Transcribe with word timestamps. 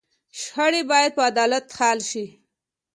شخړې 0.41 0.81
باید 0.91 1.11
په 1.17 1.21
عدالت 1.31 1.65
حل 1.77 1.99
شي. 2.09 2.25